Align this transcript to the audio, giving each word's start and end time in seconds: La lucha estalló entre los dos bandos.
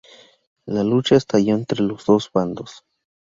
La 0.65 0.83
lucha 0.83 1.15
estalló 1.17 1.53
entre 1.53 1.83
los 1.83 2.07
dos 2.07 2.31
bandos. 2.33 2.83